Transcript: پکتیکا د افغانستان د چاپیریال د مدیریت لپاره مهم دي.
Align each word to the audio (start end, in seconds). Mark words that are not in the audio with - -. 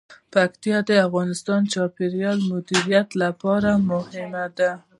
پکتیکا 0.33 0.79
د 0.87 0.89
افغانستان 1.07 1.59
د 1.65 1.69
چاپیریال 1.73 2.37
د 2.41 2.45
مدیریت 2.53 3.09
لپاره 3.23 3.69
مهم 3.89 4.31
دي. 4.57 4.71